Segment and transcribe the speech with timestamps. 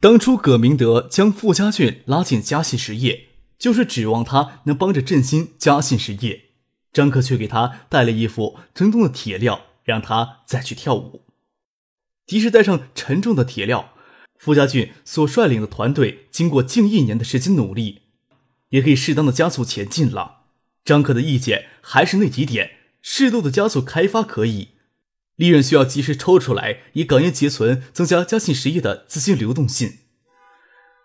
[0.00, 6.50] 当初葛明德将傅家俊拉进嘉信实业，就是指望他能帮着振兴嘉信实业。
[6.92, 11.24] 张克却给他带了一副沉重的铁镣，让他再去跳舞。
[12.26, 13.86] 即使带上沉重的铁镣，
[14.38, 18.02] 傅家俊所率领的团队经过近一年的时间努力，
[18.68, 20.42] 也可以适当的加速前进了。
[20.84, 22.70] 张克的意见还是那几点：
[23.02, 24.68] 适度的加速开发可以。
[25.38, 29.98] 利润需要及时抽出来，以港元结存，增加嘉信实业的资金流动性。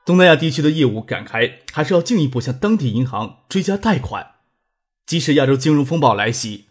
[0.03, 4.31] 东南亚地区的业务展开，还是要进一步向当地银行追加贷款。
[5.05, 6.65] 即使亚洲金融风暴来袭，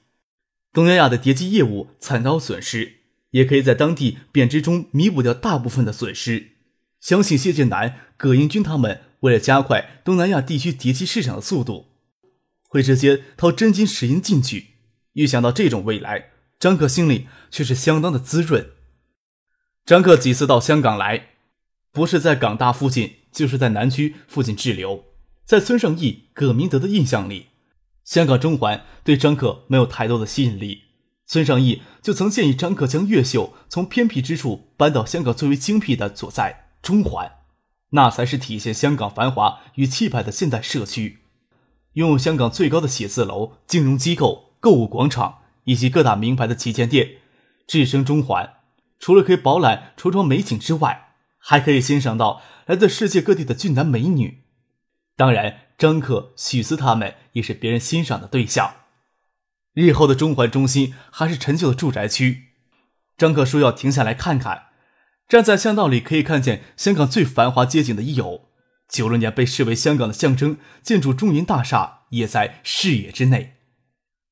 [0.73, 2.95] 东南亚的叠机业务惨遭损失，
[3.31, 6.57] 也可以在当地贬值中弥补掉大部分的损失。
[7.01, 11.87] 相信谢建南、葛英军他们为了加快东南亚地区叠机市场的速度，
[12.69, 14.71] 会直接掏真金实银进去。
[15.13, 16.32] 预想到这种未来。
[16.63, 18.71] 张克心里却是相当的滋润。
[19.85, 21.31] 张克几次到香港来，
[21.91, 25.07] 不是在港大附近，就是在南区附近滞留。
[25.45, 27.49] 在孙尚义、葛明德的印象里，
[28.05, 30.83] 香港中环对张克没有太多的吸引力。
[31.27, 37.39] 孙尚义就曾建议张克将越秀从偏僻之处搬到香港最为精辟的所在中环，
[37.91, 41.25] 那才是体现香港繁华与气派的现代社区，
[41.95, 45.41] 拥有香港最高的写字楼、金融机构、购物广场。
[45.65, 47.17] 以及各大名牌的旗舰店，
[47.67, 48.55] 置身中环，
[48.99, 54.43] 除了可以饱览橱窗美景之外，还可以欣赏到来自世界各地的俊男美女。
[55.17, 58.75] 当然，张克、许思他们也是别人欣赏的对象。
[59.75, 62.49] 日后的中环中心还是陈旧的住宅区，
[63.17, 64.67] 张克说要停下来看看。
[65.29, 68.49] 站在巷道里，可以看见香港最繁华街景的一有
[68.89, 73.57] 九六年被视为香港的象征建筑中银大厦，也在视野之内。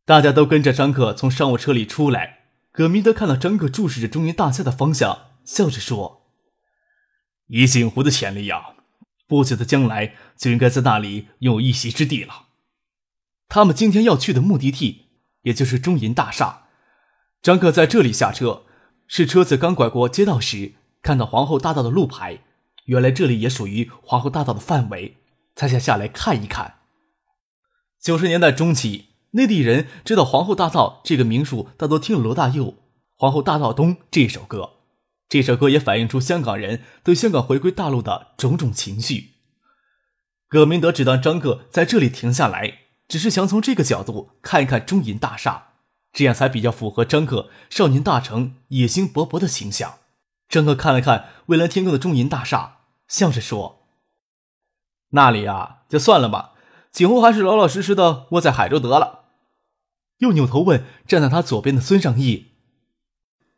[0.04, 2.38] 大家都跟着张克从商务车里出来。
[2.72, 6.30] 葛明德看到张克注视着中银大厦的方向，笑着说
[7.48, 8.74] ：“以锦湖的潜力呀，
[9.26, 12.46] 不久的将来就应该在那里拥有一席之地了。”
[13.48, 15.08] 他们今天要去的目的地，
[15.42, 16.68] 也就是中银大厦。
[17.42, 18.64] 张克在这里下车，
[19.08, 22.44] 是车子刚拐过街道时看到皇后大道的路牌，
[22.84, 25.16] 原来这里也属于皇后大道的范围，
[25.56, 26.76] 才想下来看一看。
[28.00, 29.09] 九十年代中期。
[29.32, 32.64] 内地人知道皇后大道这个名数，大多听了罗大佑
[33.16, 34.70] 《皇后大道东》这首歌。
[35.28, 39.34] 这首歌也反映出香港人对香港回归大陆的种种情绪。
[40.48, 45.74] 葛明德只当张克在这里停下来，只是想从这个角度看一看中银大厦，
[46.12, 49.98] 这样才比较符合张克少年大成、野心勃勃的形象。
[50.48, 53.86] 张克看了看蔚蓝天空的中银大厦，笑着说
[55.14, 56.54] ：“那里啊，就算了吧，
[56.90, 59.18] 景湖还是老老实实的窝在海州得了。”
[60.20, 62.52] 又扭头问站在他左边的孙尚义：“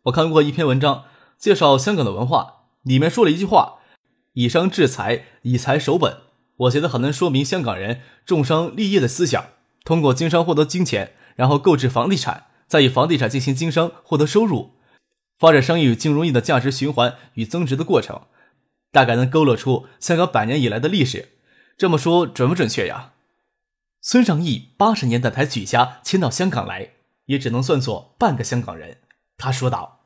[0.04, 1.04] 我看过一篇文章，
[1.38, 3.80] 介绍香港的文化，里面说了一句话
[4.34, 6.18] ：‘以商制财，以财守本。’
[6.58, 9.46] 我觉得很能说明香港人重商立业的思想，
[9.84, 14.74] 通过经商获得金钱，然后购置房地产，再以房地产进行经商获得收入，
[15.38, 18.22] 发展商业与金融业的价值循环与增值的过程，
[18.92, 21.30] 大概能勾勒出香港百年以来的历史。
[21.76, 23.11] 这么说准不准确呀？”
[24.04, 26.90] 孙尚义八十年代才举家迁到香港来，
[27.26, 28.98] 也只能算作半个香港人。
[29.38, 30.00] 他说道：“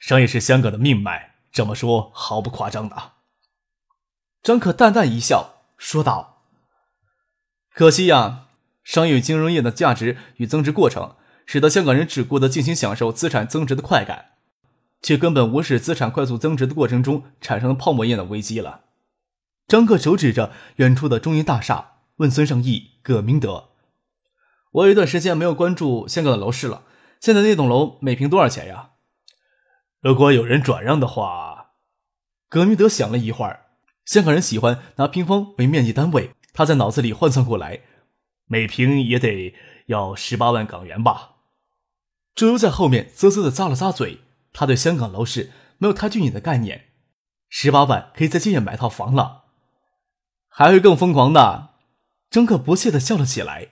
[0.00, 3.12] 商业是香港的命脉，这么说毫不夸张的。”
[4.42, 6.42] 张可淡淡一笑，说道
[7.74, 8.46] ：“可惜呀，
[8.82, 14.36] 商业与金融业的价值与增值过程，使得香港人只顾得尽情享受资产增值的快感，
[15.02, 18.84] 却根本无视资产快速增值的过程中产生的泡沫业的危机了。”
[19.68, 21.90] 张克手指着远处的中银大厦。
[22.16, 23.70] 问孙尚义、葛明德
[24.70, 26.84] ：“我有一段时间没有关注香港的楼市了，
[27.20, 28.90] 现在那栋楼每平多少钱呀？”
[30.00, 31.72] 如果有人转让的话，
[32.48, 33.66] 葛明德想了一会儿，
[34.04, 37.80] 香港人喜欢拿平方为面积单位，他在脑子里换算过来，
[38.46, 39.54] 每平也得
[39.86, 41.32] 要十八万港元吧。
[42.34, 44.20] 周游在后面啧啧的咂了咂嘴，
[44.52, 46.90] 他对香港楼市没有太具体的概念，
[47.48, 49.44] 十八万可以在今夜买套房了，
[50.48, 51.73] 还会更疯狂的。
[52.34, 53.68] 张克不屑的笑了起来。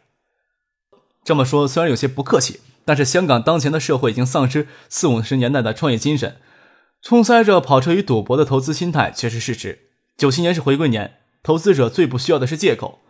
[1.25, 6.37] 这么说虽然有些不客气，但是香港当前的社会已经丧失四五十年代的创业精神，
[7.03, 9.91] 充塞着跑车与赌博的投资心态却是事实。
[10.17, 13.01] 九七年是回归年，投资者最不需要的是借口。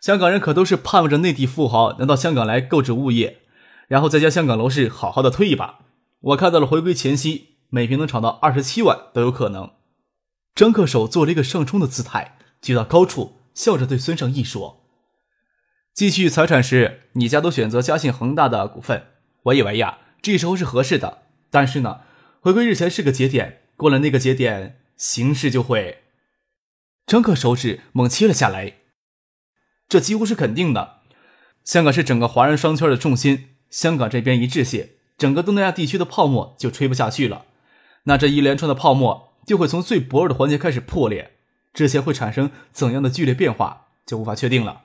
[0.00, 3.42] 香港人可都是盼望着内地富豪能到香港来购置物业，
[3.88, 5.80] 然后再将香港楼市好好的推一把。
[6.20, 9.72] 我看到了回归前夕，每平能炒到二十七万都有可能。
[10.54, 14.80] 张克手做了一个上冲的姿态，举到高处，笑着对孙尚义说
[15.94, 19.04] ：“继续财产时，你家都选择嘉信恒大的股份，
[19.44, 21.22] 我以为呀，这时候是合适的。
[21.50, 22.00] 但是呢，
[22.40, 26.02] 回归日前是个节点，过了那个节点，形势就会……”
[27.06, 28.72] 张克手指猛切了下来。
[29.88, 31.02] 这几乎是肯定的。
[31.62, 37.44] 香港是整个华人商圈的重心，香港这边一致谢，整个东南亚地区的泡沫就吹不下去了。
[38.06, 41.36] 那这一连串的泡沫就会从最薄弱的环节开始破裂，
[41.72, 44.83] 之前会产生怎样的剧烈变化就无法确定了。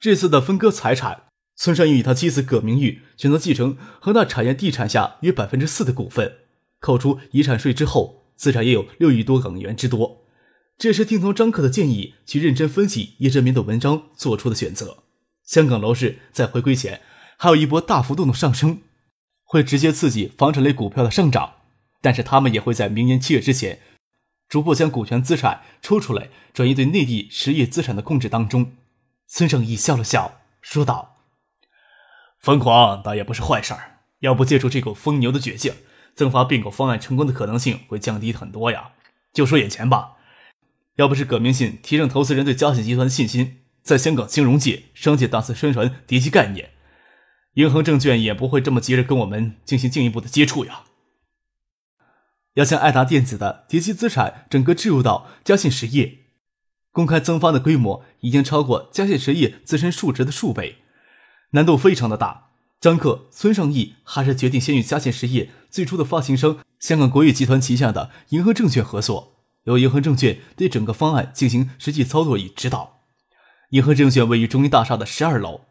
[0.00, 1.24] 这次的分割财产，
[1.56, 6.38] 孙尚义与他妻子葛明玉选择继承恒大产业地产下约百分之四的股份，
[6.80, 10.22] 扣除遗产税之后，资产也有六亿多港元之多。
[10.78, 15.04] 这是听从张克的建议去认真分析叶振明的文章做出的选择。
[15.44, 17.02] 香港楼市在回归前
[17.36, 18.80] 还有一波大幅度的上升，
[19.44, 21.56] 会直接刺激房产类股票的上涨。
[22.00, 23.80] 但是他们也会在明年七月之前，
[24.48, 28.72] 逐步将股权资产抽出来，转移对内地实业资产的控制当中。
[29.32, 31.22] 孙正义笑了笑，说道
[32.40, 35.72] ：“疯狂倒也不是坏事儿，要不借助这股疯牛的倔劲，
[36.16, 38.90] 增发并购方案成功的可能性会降低很多呀。
[39.32, 40.16] 就说眼前吧。”
[40.96, 46.70] 要不是葛明信提升投资人对嘉信集团的信心，在香港金融界、商界大肆宣传叠机概念，
[47.54, 50.82] 银恒证券也不会这么急着跟我们进行进一步的接触呀。
[52.54, 56.19] 要将爱达电子的叠机资产整个置入到嘉信实业，
[57.00, 60.76] 公开增发的规模已经超过嘉信实业自身数值的数倍，
[61.52, 62.50] 难度非常的大。
[62.78, 69.38] 张克、孙尚义还是决定先与嘉信实业最初的发行商香港国裕集团旗下的银河证券合作。
[69.64, 73.00] 由银河证券对整个方案进行实际操作与指导。
[73.70, 75.62] 银河证券位于中银大厦的十二楼，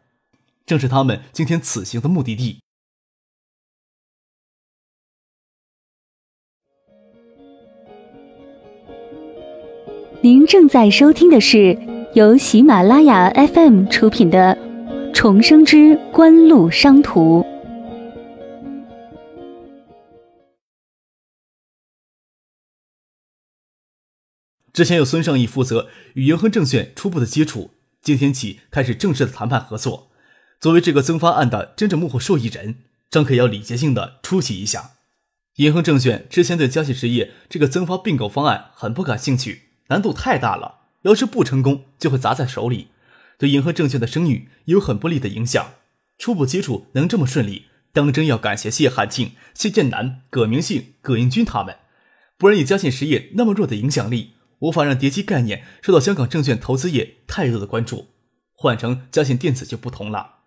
[0.66, 2.58] 正是他们今天此行的目的地。
[10.22, 11.78] 您正在收听的是
[12.12, 14.54] 由喜马拉雅 FM 出品的
[15.14, 17.40] 《重生之官路商途》。
[24.74, 27.70] 之前有孙尚义负责与银河证券初步的接触，
[28.02, 30.10] 今天起开始正式的谈判合作。
[30.60, 34.90] 作为这个增发案的真正幕后受益人，张可要礼节性的出席一下。
[35.56, 42.88] 银河证券之前对嘉信实业这个增发并购方案很不感兴趣，难度太大了，要是不成功就会砸在手里，
[43.38, 45.74] 对银河证券的声誉有很不利的影响。
[46.18, 51.76] 初步接触能这么顺利，当真要感谢谢汉庆、谢建南、葛明信、葛英军他们，
[52.36, 54.32] 不然以嘉信实业那么弱的影响力。
[54.60, 58.08] 无法让叠机概念受到香港证券投资业太多的关注，
[58.52, 60.40] 换成嘉信电子就不同了。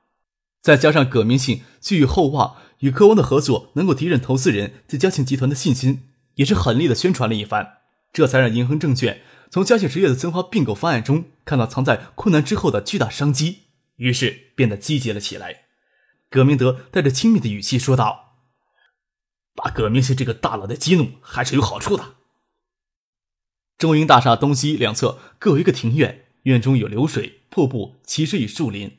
[0.62, 6.04] 再加上葛明信寄予厚望，与科王的合作能够提振投资人对嘉信集团的信心，
[6.36, 7.78] 也是狠力的宣传了一番，
[8.14, 9.22] 这才让银恒证券
[9.54, 13.66] 从嘉信实业的增发并购方案中看到藏在困难之后的巨大商机，
[13.98, 15.66] 于是变得积极了起来。
[16.28, 18.40] 葛明德带着亲密的语气说道
[19.54, 22.16] ：“把葛明信这个大佬的激怒，还是有好处的。”
[23.78, 28.98] 中银大厦东西两侧各有一个庭院，院中有流水、瀑布、奇石与树林。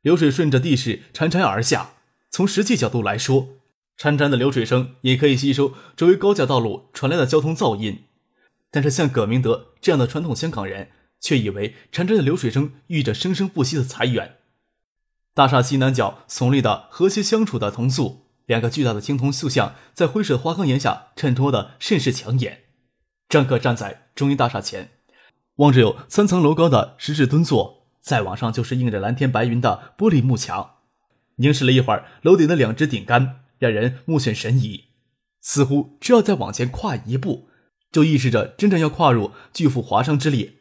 [0.00, 1.96] 流水顺着地势潺潺而下。
[2.30, 3.58] 从实际角度来说，
[3.98, 8.04] 潺潺的流水声也可以吸收周围高架道路传来的交通噪音。
[8.70, 14.36] 但是像葛明德这样的传统香港人，却以为潺潺的流水声寓意着生生不息的财源。
[15.34, 22.64] 大厦西南角耸立的和谐相处的铜塑，两个巨大的青铜塑像在灰色的花岗岩下衬托的甚是抢眼。
[23.28, 24.90] 张克站在中银大厦前，
[25.56, 30.78] 望着有三层楼高的石质墩座，再往上就是映着蓝天白云的玻璃幕墙。
[31.36, 34.86] 凝视了一会儿楼顶的两只顶杆，让人目眩神移。
[35.40, 37.49] 似乎只要再往前跨一步，
[37.92, 40.54] 就意味着真正要跨入巨富华商之列。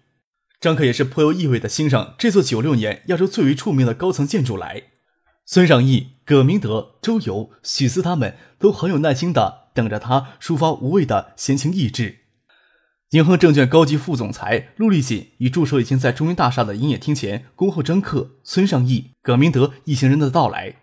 [0.60, 4.84] 张克也是颇有意味的欣赏这座九六年亚洲最为著名的高层建筑来。
[5.46, 12.20] 孙尚义、葛明德、周游、许思他们都很有耐心的等着他抒发无谓的闲情逸致。
[13.12, 20.76] 银河证券高级副总裁陆立锦与助手已经在中银大厦的营业厅前恭候张克、孙尚义、葛明德一行人的到来。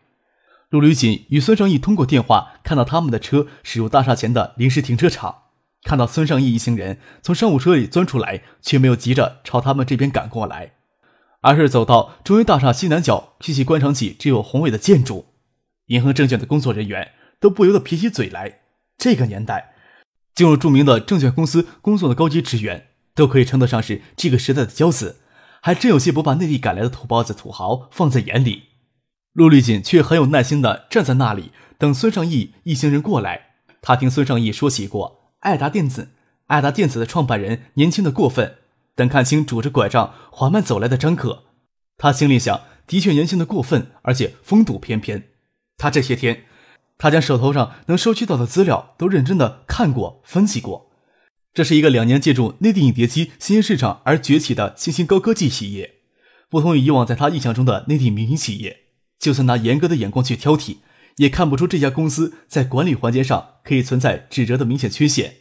[0.71, 5.43] 陆立锦与孙尚义通过电话看到他们的车驶入大厦前的临时停车场，
[5.85, 10.73] 看到孙尚义一行人从商务车里钻出来，却没有急着朝他们这边赶过来，
[11.42, 15.26] 而是走到中央大厦西南角细细观赏起这座宏伟的建筑。
[15.87, 18.61] 银河证券的工作人员都不由得撇起嘴来。
[18.99, 19.75] 这个年代。
[20.35, 25.23] 进入著名的证券公司工作的高级职员，都可以称得上是这个时代的骄子，
[25.62, 28.64] 还真有些不把内地赶来的土包子、土豪放在眼里。
[29.33, 33.52] 陆丽锦却很有耐心地站在那里，等孙尚义一行人过来。
[33.80, 36.11] 他听孙尚义说起过爱达电子，
[36.47, 38.57] 爱达电子的创办人年轻的过分。
[38.95, 41.45] 等看清拄着拐杖缓慢走来的张可，
[41.99, 45.28] 他心里想：的确年轻的过分，而且风度翩翩。
[45.76, 46.45] 他这些天，
[46.97, 50.90] 他将手头上能收集到的资料都认真的看过、分析过。
[51.52, 55.97] 这是一个两年借助内地影碟机新兴市场而崛起的新兴高科技企业，
[56.49, 58.85] 不同于以往在他印象中的内地民营企业。
[59.19, 60.76] 就算拿严格的眼光去挑剔，
[61.16, 65.37] 也看不出这家公司在管理环节上可以存在指责的明显缺陷。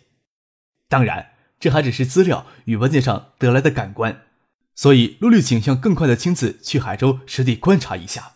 [0.87, 4.21] 当然，这还只是资料与文件上得来的感官，
[4.73, 8.33] 所以陆律倾向更快的亲自去海州实地观察一下。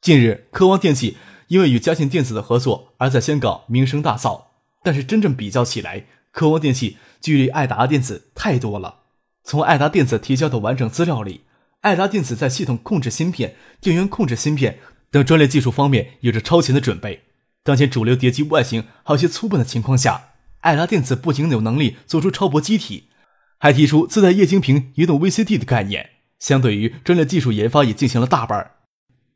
[0.00, 1.16] 近日，科王电器
[1.48, 4.44] 因为与嘉信电子的合作而在香港名声大噪，
[4.82, 9.00] 但是真正比较起来，科王电器距离爱达电子太多了。
[9.42, 11.42] 从爱达电子提交的完整资料里。
[11.80, 14.78] 爱达电子在系统控制芯片、电源控制芯片
[15.14, 17.22] 等专利技术方面有着超前的准备。
[17.62, 20.30] 当前主流碟机外形还有些粗笨的情况下，
[20.62, 23.10] 爱达电子不仅有能力做出超薄机体，
[23.58, 26.10] 还提出自带液晶屏移动 VCD 的概念。
[26.40, 28.72] 相对于专利技术研发也进行了大半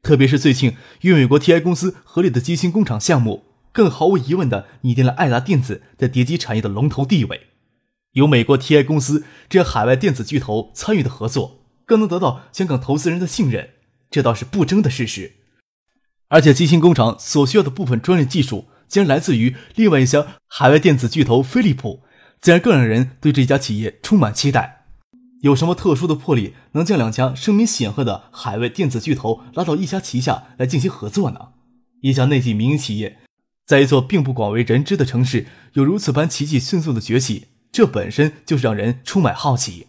[0.02, 7.42] 特别是最近与美国 TI 公司合力的机芯工厂项目，更毫无疑问地拟定了爱达电子在碟机产业的龙头地位。
[8.14, 11.60] 有美国 TI 公司这样海外电子巨头参与的合作。
[11.86, 13.70] 更能得到香港投资人的信任，
[14.10, 15.36] 这倒是不争的事实。
[16.28, 22.02] 而且，机芯工厂所需要的部分专利技术，竟然来自于另外一家海外电子巨头飞利浦，
[22.40, 24.86] 自然更让人对这家企业充满期待。
[25.40, 31.48] 有什么特殊的魄力，能将两家声名显赫的海外电子巨头拉到一家旗下来进行合作呢？
[32.02, 33.18] 一家内地民营企业，
[33.64, 39.86] 在一座并不广为人知的城市，有如此般奇迹迅速的崛起，这本身就是让人充满好奇。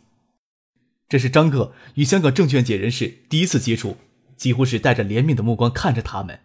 [1.10, 3.98] 这是张哥与香港证券界人士第一次接触，
[4.40, 6.40] 几乎是带着怜悯的目光看着他们。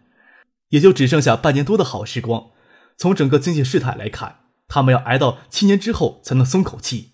[0.69, 2.51] 也就只剩下半年多的好时光，
[2.97, 7.13] 从整个经济事态来看，他们要挨到七年之后才能松口气。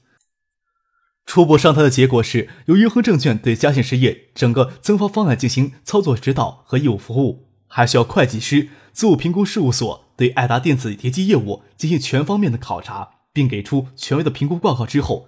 [1.26, 15.28] 初步上台的结果是由银河证券对嘉信实业整个增发方案进行操作指导和业务服务，还需要会计师、资务评估事务所对爱达电子叠机业务进行全方面的考察，并给出权威的评估报告之后。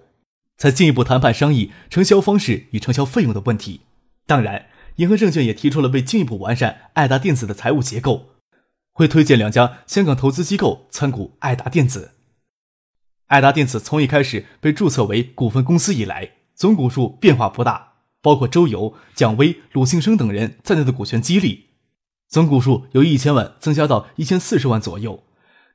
[0.56, 3.80] 才进一步谈判商议承销方式与承销费用的问题。
[4.24, 4.66] 当然，
[4.96, 8.30] 银河证券也提出了为进一步完善爱达电子的财务结构，
[8.92, 12.12] 会推荐两家香港投资机构参股爱达电子。
[13.26, 21.70] 爱达电子从一开始被注册为股份公司以来，总股数变化不大，包括周游、蒋威、鲁庆生等人在内的股权激励，
[22.28, 25.24] 总股数由一千万增加到一千四十万左右。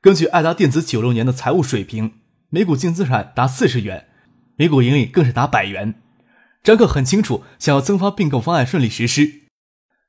[0.00, 2.14] 根据爱达电子九六年的财务水平，
[2.48, 4.06] 每股净资产达四十元。
[4.56, 6.02] 每股盈利更是达百元。
[6.62, 9.42] 张克很清楚，想要增发并购方案顺利实施，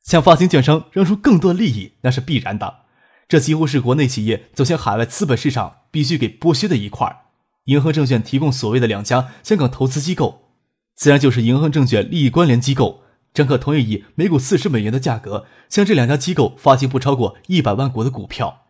[0.03, 2.81] 向发行券商让出更多的利益，那是必然的。
[3.29, 7.23] 这几乎是国内企业走向海外资本市场必须给剥削的一块。
[7.65, 10.49] 银河证券提供所谓的两家香港投资机构，
[10.95, 13.03] 自然就是银河证券利益关联机构。
[13.33, 18.60] 张克同意以每股四十美元的价格，向这两家机构发行不超过一百万股的股票。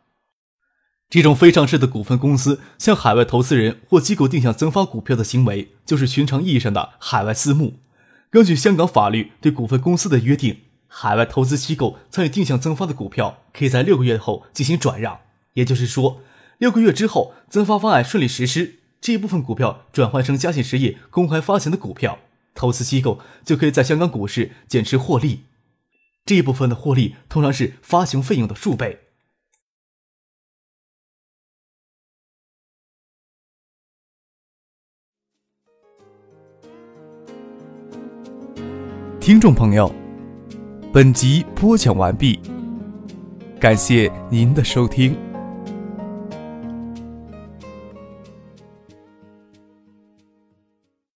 [1.12, 7.74] 这种非上市的股份公司向海外投资人或机构定向增发股票的行为，就是寻常意义上的海外私募。
[8.30, 15.20] 根据香港法律对股份公司的约定，海外投资机构参与定向增发的股票，可以在六个月后进行转让。
[15.56, 16.22] 也就是说，
[16.60, 22.20] 六个月之后，增发方案顺利实施，这一部分股票转换成嘉信实业公开发行的股票，
[22.56, 25.42] 投资机构就可以在香港股市减持获利。
[26.26, 29.00] 这一部分的获利通常是发行费用的数倍。
[39.22, 39.94] 听众朋友，
[40.92, 42.40] 本集播讲完毕，
[43.60, 45.16] 感谢您的收听。